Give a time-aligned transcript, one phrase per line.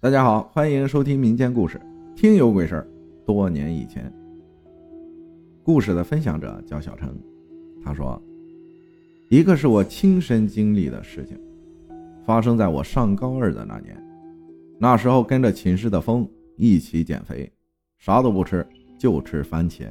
[0.00, 1.80] 大家好，欢迎收听民间故事，
[2.14, 2.86] 听有鬼事儿。
[3.26, 4.14] 多年以前，
[5.64, 7.12] 故事的分享者叫小程，
[7.82, 8.22] 他说，
[9.28, 11.36] 一个是我亲身经历的事情，
[12.24, 14.00] 发生在我上高二的那年。
[14.78, 16.24] 那时候跟着寝室的风
[16.56, 17.50] 一起减肥，
[17.98, 18.64] 啥都不吃，
[18.96, 19.88] 就吃番茄。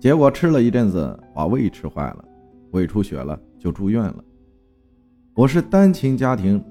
[0.00, 2.24] 结果吃了一阵子，把胃吃坏了，
[2.70, 4.24] 胃出血了，就住院了。
[5.34, 6.64] 我是单亲家庭，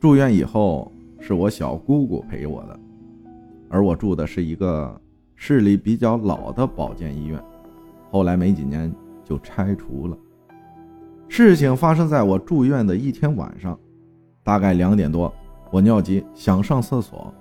[0.00, 0.90] 住院以后。
[1.20, 2.80] 是我小姑姑陪我的，
[3.68, 5.00] 而我住的是一个
[5.34, 7.42] 市里比较老的保健医院，
[8.10, 8.92] 后来没几年
[9.24, 10.16] 就拆除了。
[11.28, 13.78] 事情发生在我住院的一天晚上，
[14.42, 15.32] 大概两点多，
[15.70, 17.32] 我尿急想上厕所，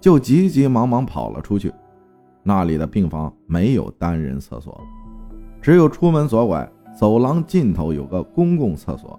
[0.00, 1.72] 就急急忙忙跑了出去。
[2.42, 4.80] 那里的病房没有单人厕所，
[5.62, 9.18] 只有出门左拐，走廊尽头有个公共厕所，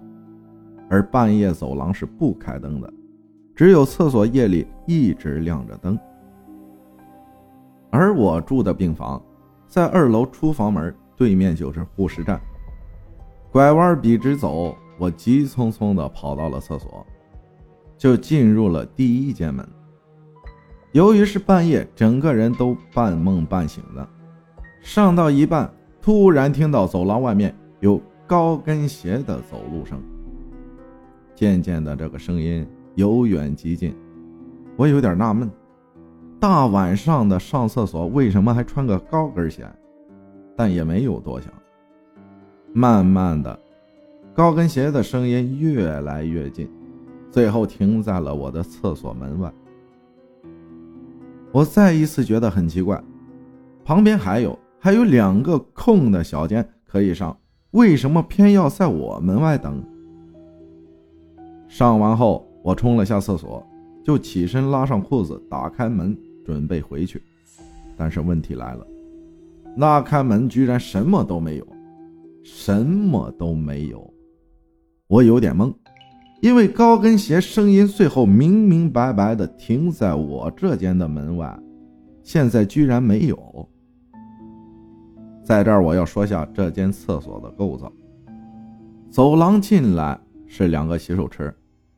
[0.88, 2.92] 而半夜走廊是不开灯的。
[3.58, 5.98] 只有厕所夜里一直亮着灯，
[7.90, 9.20] 而我住的病房
[9.66, 12.40] 在二楼出房门对面就是护士站。
[13.50, 17.04] 拐弯笔直走，我急匆匆地跑到了厕所，
[17.96, 19.68] 就进入了第一间门。
[20.92, 24.08] 由于是半夜，整个人都半梦半醒的。
[24.82, 25.68] 上到一半，
[26.00, 30.00] 突然听到走廊外面有高跟鞋的走路声。
[31.34, 32.64] 渐渐的，这个声音。
[32.98, 33.94] 由远及近，
[34.76, 35.48] 我有点纳闷，
[36.40, 39.64] 大晚上的上厕所为什么还穿个高跟鞋？
[40.56, 41.48] 但也没有多想。
[42.72, 43.56] 慢慢的，
[44.34, 46.68] 高跟鞋的声音越来越近，
[47.30, 49.52] 最后停在了我的厕所门外。
[51.52, 53.00] 我再一次觉得很奇怪，
[53.84, 57.38] 旁边还有还有两个空的小间可以上，
[57.70, 59.80] 为什么偏要在我门外等？
[61.68, 62.44] 上完后。
[62.68, 63.66] 我冲了下厕所，
[64.04, 67.22] 就起身拉上裤子，打开门准备回去。
[67.96, 68.86] 但是问题来了，
[69.78, 71.66] 拉开门居然什么都没有，
[72.44, 74.12] 什么都没有。
[75.06, 75.72] 我有点懵，
[76.42, 81.58] 因为高跟鞋声音最后明明白白的停在我这间的门外，
[82.22, 83.66] 现在居然没有。
[85.42, 87.90] 在这儿我要说下这间厕所的构造：
[89.08, 91.50] 走廊进来是两个洗手池。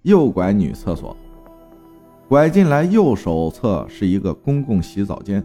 [0.03, 1.15] 右拐女厕所，
[2.27, 5.45] 拐进来右手侧是一个公共洗澡间，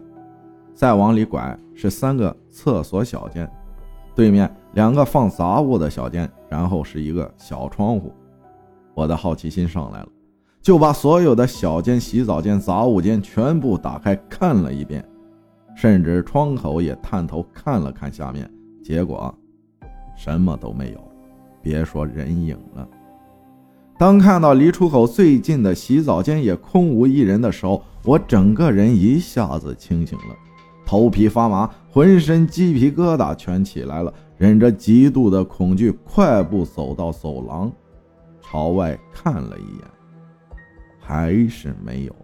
[0.72, 3.46] 再往里拐是三个厕所小间，
[4.14, 8.10] 对面两个放杂物的小间，然后是一个小窗户。
[8.94, 10.08] 我的好奇心上来了，
[10.62, 15.06] 就把所有的小间、洗澡间、杂物间全部打开看了一遍，
[15.74, 18.50] 甚至窗口也探头看了看下面，
[18.82, 19.34] 结果
[20.16, 21.12] 什么都没有，
[21.60, 22.88] 别说人影了。
[23.98, 30.36] 当看到离出口最近的洗澡间也空无一人的时候，我整个人一下子清醒了，
[30.84, 37.72] 头皮发麻，浑身鸡皮疙瘩全起来了，忍着极度的恐惧，快步走到走廊，
[38.42, 39.84] 朝外看了一眼，
[41.00, 42.14] 还是没有。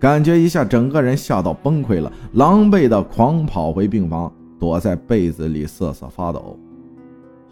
[0.00, 6.58] 感觉一下，整个人吓到崩溃了，狼狈的狂跑回病房，躲在被子里瑟瑟发抖。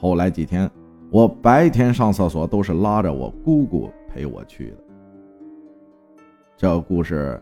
[0.00, 0.68] 后来几天。
[1.12, 4.76] 我白天上厕所都是拉着我姑姑陪我去的。
[6.56, 7.38] 这故事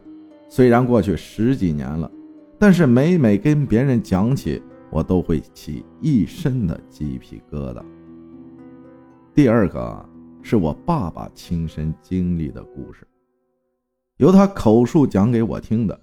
[0.48, 2.10] 虽然过去十几年了，
[2.58, 4.60] 但是每每跟别人讲起，
[4.91, 7.81] 我都会起一身的鸡皮疙瘩。
[9.32, 10.04] 第二个
[10.42, 13.06] 是我爸爸亲身经历的故事，
[14.16, 15.97] 由他口述讲给我听的，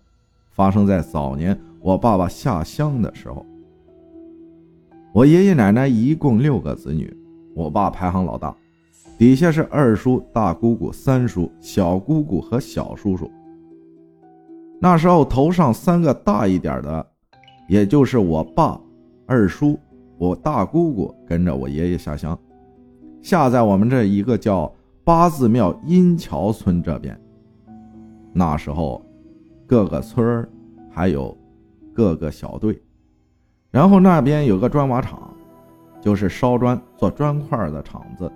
[0.51, 3.45] 发生在早年我爸爸下乡的时候。
[5.13, 7.13] 我爷爷奶奶一共六个子女。
[7.57, 8.55] 我爸排行老大，
[9.17, 13.27] 底下是二叔、大姑姑、三叔、小姑姑和小叔叔。
[14.79, 17.03] 那时候头上三个大一点的，
[17.67, 18.79] 也就是我爸、
[19.25, 19.75] 二叔、
[20.19, 22.37] 我大姑姑跟着我爷爷下乡，
[23.23, 24.71] 下在我们这一个叫
[25.03, 27.19] 八字庙阴桥村这边。
[28.33, 29.03] 那时候，
[29.65, 30.47] 各个村
[30.91, 31.35] 还有
[31.91, 32.79] 各个小队，
[33.71, 35.33] 然后那边有个砖瓦厂。
[36.01, 38.31] 就是烧砖做砖块的厂子。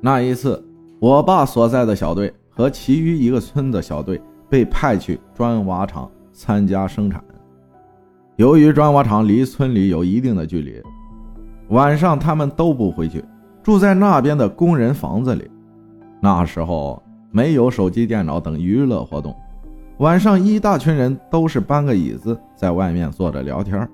[0.00, 0.64] 那一次，
[1.00, 7.22] 我爸所在的小队和其余一个村的小队被派去砖瓦厂参加生产。
[8.36, 10.80] 由于砖瓦厂离村里有一定的距离，
[11.70, 13.24] 晚上他们都不回去，
[13.62, 15.50] 住在那边的工人房子里。
[16.20, 17.02] 那时候
[17.32, 19.34] 没有手机、电脑等娱乐活动，
[19.98, 23.88] 晚上一大群人都是搬个椅子在外面坐着聊天，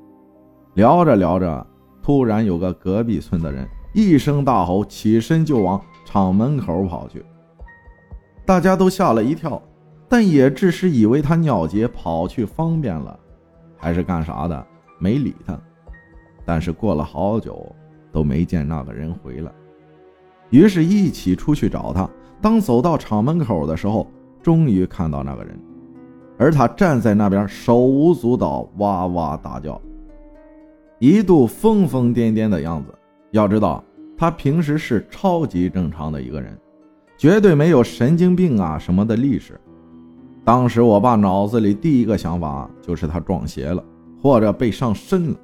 [0.75, 1.67] 聊着聊着。
[2.05, 7.25] 突然，有个隔壁村的人一声大吼，起身就往厂门口跑去。
[8.45, 9.61] 大家都吓了一跳，
[10.07, 13.19] 但也只是以为他尿急跑去方便了，
[13.79, 14.67] 还是干啥的，
[14.99, 15.59] 没理他。
[16.45, 17.75] 但是过了好久
[18.13, 19.51] 都没见那个人回来，
[20.51, 22.07] 于是一起出去找他。
[22.39, 24.07] 当走到厂门口的时候，
[24.43, 25.59] 终于看到那个人，
[26.37, 29.81] 而他站在那边手舞足蹈，哇哇大叫，
[31.05, 32.91] 一度疯疯癫癫的样子。
[33.31, 33.85] 要知道，
[34.17, 36.59] 他平时是超级正常的一个人，
[37.19, 39.61] 绝对没有神经病啊什么的历史。
[40.47, 43.85] 当时我爸脑子里第一个想法就是他撞邪了，
[44.23, 45.37] 或者被上身了。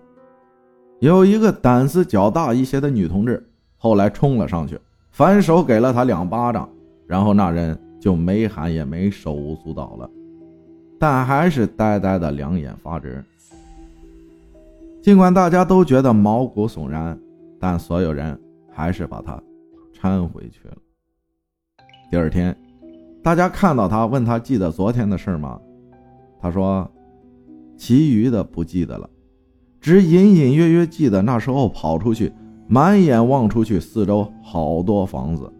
[0.98, 3.46] 有一个胆子较大一些的女同志，
[3.76, 4.80] 后来冲了上去，
[5.10, 6.66] 反手给了他两巴掌，
[7.06, 10.08] 然后那人就没喊也没手舞足蹈了，
[10.98, 13.22] 但还是呆呆的两眼发直。
[15.02, 17.18] 尽管大家都觉得毛骨悚然，
[17.58, 18.38] 但所有人
[18.70, 19.42] 还是把他
[19.98, 20.76] 搀回去了。
[22.10, 22.54] 第二天，
[23.22, 25.58] 大家看到他，问他记得昨天的事吗？
[26.38, 26.90] 他说
[27.78, 29.08] ：“其余的不记得了。”
[29.80, 32.30] 只隐隐约约记得那时候跑出去，
[32.68, 35.50] 满眼望出去，四周好多房子，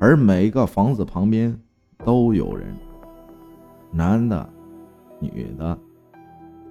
[0.00, 1.56] 而每个房子旁边
[2.04, 2.74] 都有人，
[3.92, 4.48] 男的、
[5.20, 5.78] 女的、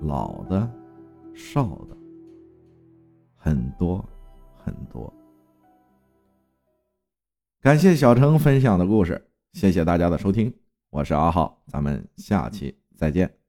[0.01, 0.69] 老的、
[1.35, 1.95] 少的，
[3.35, 4.03] 很多
[4.57, 5.13] 很多。
[7.61, 10.51] 感谢小程分享的故事，谢谢大家的收听，
[10.89, 13.44] 我是阿浩，咱们下期再见。